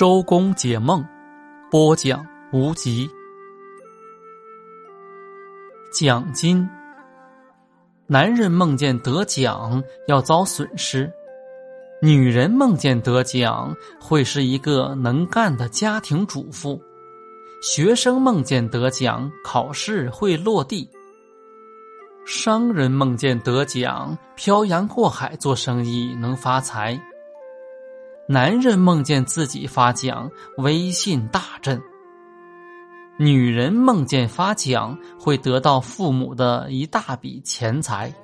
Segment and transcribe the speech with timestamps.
[0.00, 1.06] 周公解梦，
[1.70, 3.06] 播讲无极。
[5.92, 6.66] 奖金，
[8.06, 11.12] 男人梦见得奖要遭损失，
[12.00, 16.80] 女人梦见得奖会是一个能干的家庭主妇，
[17.60, 20.88] 学生梦见得奖考试会落地，
[22.24, 26.98] 商人梦见得奖漂洋过海做生意能发财。
[28.30, 31.76] 男人梦见自己发奖，威信大振；
[33.18, 38.14] 女人梦见发奖，会得到父母的一大笔钱财。